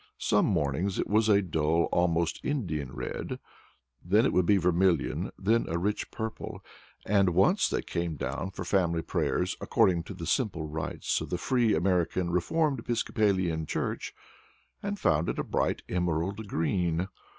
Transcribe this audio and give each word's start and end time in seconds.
Some 0.17 0.47
mornings 0.47 0.97
it 0.97 1.05
was 1.05 1.29
a 1.29 1.43
dull 1.43 1.83
(almost 1.91 2.39
Indian) 2.43 2.91
red, 2.91 3.37
then 4.03 4.25
it 4.25 4.33
would 4.33 4.47
be 4.47 4.57
vermilion, 4.57 5.29
then 5.37 5.67
a 5.69 5.77
rich 5.77 6.09
purple, 6.09 6.65
and 7.05 7.35
once 7.35 7.71
when 7.71 7.77
they 7.77 7.81
came 7.83 8.15
down 8.15 8.49
for 8.49 8.65
family 8.65 9.03
prayers, 9.03 9.55
according 9.61 10.01
to 10.05 10.15
the 10.15 10.25
simple 10.25 10.65
rites 10.65 11.21
of 11.21 11.29
the 11.29 11.37
Free 11.37 11.75
American 11.75 12.31
Reformed 12.31 12.79
Episcopalian 12.79 13.67
Church, 13.67 14.11
they 14.81 14.95
found 14.95 15.29
it 15.29 15.37
a 15.37 15.43
bright 15.43 15.83
emerald 15.87 16.47
green. 16.47 17.07